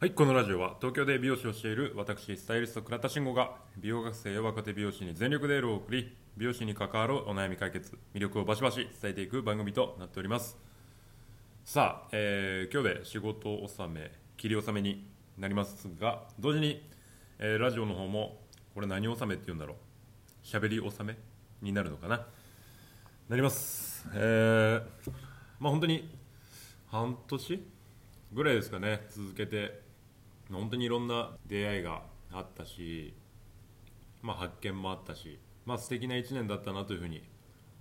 [0.00, 10.56] はいこのラジオは東京で美容師をしている私スタイリスト倉田慎吾が美容学生や若手美容師に全力でエールを送り美容師に関わるお悩み解決魅力をバシバシ伝えていく番組となっております。
[11.64, 15.04] さあ、えー今日で仕事納め切り納めに
[15.36, 16.80] なりますが同時に、
[17.40, 18.38] えーラジオの方も
[18.76, 20.46] これ何納めって言うんだろう？
[20.46, 21.18] 喋り納め
[21.60, 22.24] になるのかな？
[23.28, 24.06] なります。
[24.14, 25.10] えー、
[25.58, 26.08] まあ本当に
[26.86, 27.62] 半年
[28.32, 29.87] ぐらいですかね続けて
[30.50, 32.02] 本当にいろんな出会いが
[32.32, 33.14] あったし、
[34.22, 37.22] まあ、発見もあったし、まあ素敵な1年だったなというふうに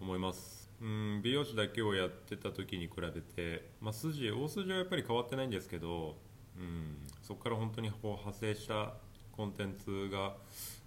[0.00, 0.66] 思います。
[0.80, 6.16] うん美容師だけをやってた時に比べて、まあ、筋大筋はやっぱり変わってないんですけど、
[6.58, 8.92] うん、そこから本当にこう派生した
[9.32, 10.34] コンテンツが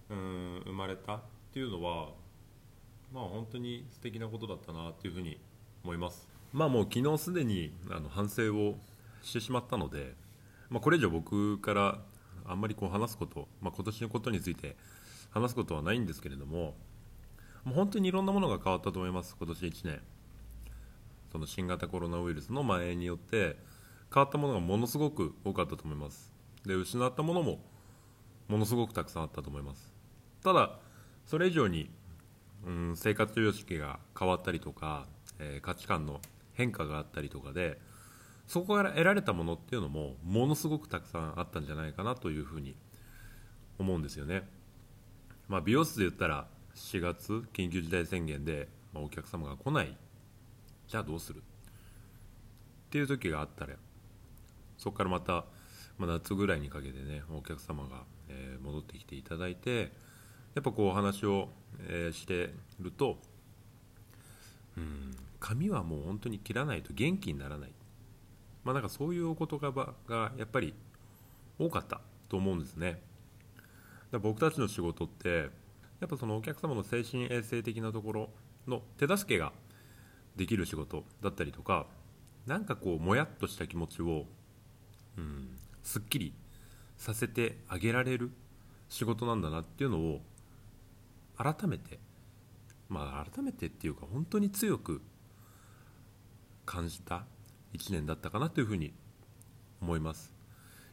[0.09, 1.21] うん生まれたっ
[1.53, 2.09] ていうのは
[3.11, 5.39] まあ本当に素敵なことだったなというふうに
[5.83, 6.27] 思います。
[6.53, 8.77] まあもう昨日すでにあの反省を
[9.23, 10.13] してしまったので
[10.69, 11.99] まあ、これ以上僕から
[12.45, 14.75] あんまりこう話すこと、まあ、今年のことについて
[15.31, 16.75] 話すことはないんですけれども
[17.63, 20.01] もう本当にいろんなものが変わったと思います今年1年。
[21.31, 23.57] その新型コロナウイルスの蔓延によって
[24.13, 26.33] 変わったものがものすごく多かったと思います。
[26.65, 27.59] で失ったものも
[28.47, 29.93] ものすごくたくさんあったと思います。
[30.43, 30.79] ただ
[31.25, 31.91] それ以上に、
[32.65, 35.05] うん、生活様式が変わったりとか、
[35.37, 36.19] えー、価値観の
[36.53, 37.79] 変化があったりとかで
[38.49, 42.75] そこから得られたものっていうのもものすごくたくさんあったんじゃないかなというふうに
[43.77, 44.49] 思うんですよね、
[45.47, 49.95] まあ、美容室で言ったら4月緊急事態宣言で、ま、お客様が来ない。
[50.87, 51.39] じゃあどうする？
[51.39, 51.41] っ
[52.89, 53.75] ていう時があったら
[54.79, 55.45] そこからまた、
[55.99, 59.91] ま、夏ぐらいにかけてねお客様が、え、戻ってきていただいて
[60.55, 61.49] やっぱこうお話を、
[61.87, 63.19] え、してると
[64.75, 67.71] うん髪はもう本当に切らないと元気にならない。
[68.63, 69.71] まあ、なんかそういうお言葉
[70.07, 70.73] がやっぱり
[71.57, 73.01] 多かったと思うんですね。
[74.11, 75.49] だ僕たちの仕事って
[75.99, 78.29] やっぱそのお客様の精神衛生的なところ
[78.67, 79.51] の手助けが
[80.35, 81.85] できる仕事だったりとか
[82.47, 84.25] なんかこうもやっとした気持ちを、
[85.17, 85.49] うん、
[85.83, 86.33] すっきり
[86.97, 88.31] させてあげられる
[88.87, 90.21] 仕事なんだなっていうのを
[91.37, 91.99] 改めて
[92.87, 95.01] まあ改めてっていうか本当に強く
[96.65, 97.25] 感じた
[97.73, 98.93] 1年だったかなというふうに
[99.81, 100.39] 思います。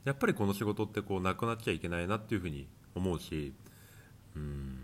[0.05, 3.53] やっぱりこの仕事ってこうなくなっちゃいけないなっていうふうに思うし
[4.37, 4.79] うん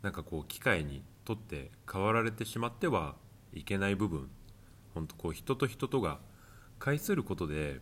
[0.00, 3.16] なんかこう機械にとって変わられてしまっては
[3.52, 4.30] いけない部分
[4.94, 6.20] 本当こう人と人とが
[6.78, 7.80] 介することで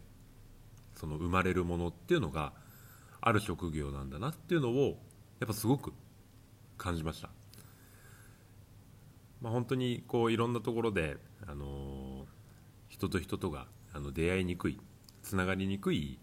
[0.95, 2.55] その生まれるものっていうのが
[3.21, 4.99] ある職業なんだなっていうのを
[5.41, 5.93] やっぱすごく
[6.79, 7.29] 感じました、
[9.41, 11.65] まあ、本当にこういろんなところで、あの
[13.03, 14.79] 人と人とがあの出会いにくい
[15.25, 16.21] つながりにくい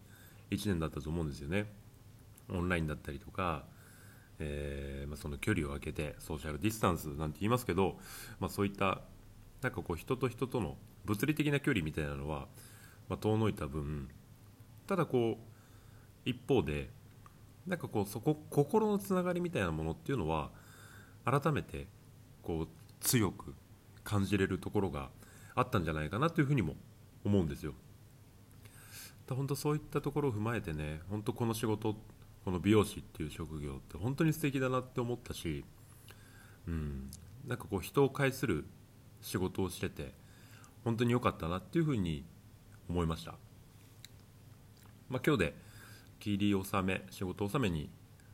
[0.50, 1.66] 1年だったと思うんですよね。
[2.50, 3.66] オンラインだったりとか、
[4.40, 7.98] えー、まあ、その距離を空けてソーシャルディスタンスなんて言いますけど、
[8.40, 9.02] まあ、そういった
[9.62, 12.48] なんかこう人と人との物理的な距離みたいなのは、
[13.10, 14.08] まあ、遠のいた分
[14.88, 15.38] ただこう
[16.24, 16.90] 一方で
[17.68, 20.50] なんかこうそこ心のつながりみたいなものっていうのは
[21.26, 21.88] 改めて
[22.42, 22.68] こう
[23.02, 23.54] 強く
[24.06, 25.10] 感じれるところが
[25.60, 26.76] あったんじゃないかなというふうにも
[27.24, 27.74] 思うんですよ。
[29.28, 31.96] 本当そういったところを踏まえてね本当この仕事
[32.44, 35.64] この美容師っていう職業って本当に素敵だなって思ったし、
[36.68, 37.12] うん、
[37.48, 38.66] なんかこう人を介する
[39.22, 40.14] 仕事をしてて
[40.84, 42.26] 本当に良かったなっていうふうに
[42.90, 43.36] 思いました、
[45.10, 45.56] まあ、今日で
[46.20, 47.90] 切り納め仕事納めに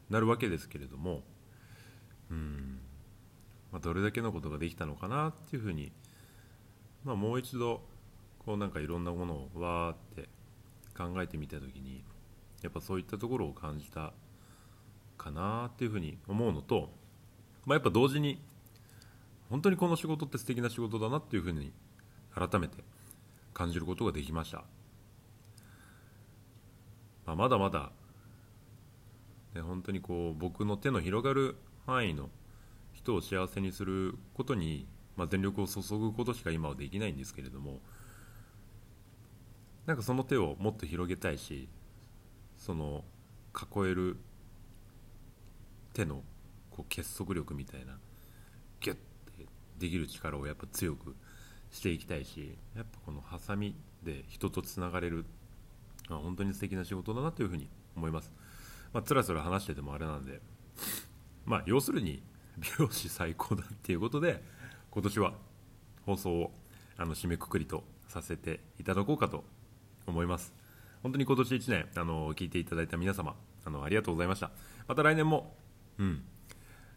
[0.09, 1.23] なるわけですけれども、
[2.31, 2.79] うん
[3.71, 5.91] まあ、どれだけのことができたのかなっていうふうにま
[7.05, 7.81] まあ、もう一度
[8.39, 10.29] こうなんかいろんなものをわーって
[10.97, 12.03] 考えてみた時に
[12.63, 14.11] やっぱそういったところを感じた
[15.17, 16.89] かなっていうふうに思うのと、
[17.65, 18.41] まあ、やっぱ同時に
[19.49, 21.71] 本当にこの仕事って素敵な仕事だなっていうふうに
[22.33, 22.83] 改めて
[23.53, 24.63] 感じることができました、
[27.27, 27.91] まあ、まだまだ、
[29.53, 31.55] ね、本当にこう僕の手の広がる
[31.85, 32.29] 範囲の
[32.93, 37.79] 人を幸せにすることにまあ、全力を注ぐことしか今はできないんですけれども
[39.85, 41.69] なんかその手をもっと広げたいし
[42.57, 43.03] その
[43.53, 44.17] 囲える
[45.93, 46.23] 手の
[46.71, 47.97] こう結束力みたいな
[48.81, 49.01] ギュッて
[49.77, 51.15] できる力をやっぱ強く
[51.71, 55.25] していきたいしやっぱこのハサミで人とつながれる
[56.09, 58.31] 本当に素敵な仕事だなというふうに思います。
[58.93, 60.39] まあ、つらつら話しててもあれなんで
[61.45, 62.23] まあ要するに
[62.57, 64.41] 美容師最高だっていうことで
[64.95, 65.33] 今年は
[66.05, 66.51] 放送を
[66.95, 69.43] あの締めくくりとさせていただこうかと
[70.07, 70.53] 思います。
[71.03, 74.51] 本当に今年1年あの聞いていただいた皆様あのありがとうございました。
[74.87, 75.53] また来年も
[75.99, 76.23] うん。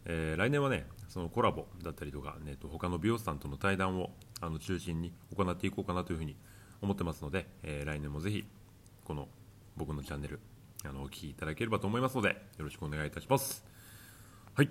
[0.05, 6.37] えー、来年はねそのコラボだったりとか、ね、と他の美容師さんとの対談をあの中心に行っていこうかなというふうに
[6.81, 8.45] 思ってますので、えー、来年もぜひ
[9.03, 9.27] この
[9.75, 10.39] 僕のチャンネル
[10.85, 13.65] あのお聴きいただければと思いますのでよろしくお願いいたします。
[14.53, 14.69] はい。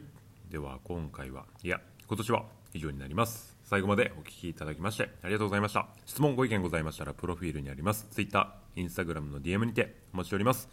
[0.49, 2.47] では今回はいや今年は
[2.79, 3.59] 以上になります。
[3.65, 5.89] 最後までお聞きいただきましてありがとうございました。
[6.07, 8.07] 質問ご意見ございましたらプロフィールにあります。
[8.11, 10.69] Twitter、Instagram の DM にてお待ちしております。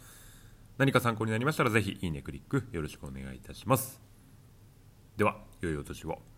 [0.78, 4.00] 何か参考になりましたらぜひいいねクリックよろしくお願いいたします。
[5.16, 6.35] では良いお年を。